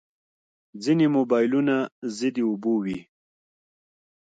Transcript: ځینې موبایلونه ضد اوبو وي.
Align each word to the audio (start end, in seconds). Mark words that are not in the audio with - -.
ځینې 0.83 1.05
موبایلونه 1.15 1.75
ضد 2.17 2.35
اوبو 2.47 2.73
وي. 2.83 2.99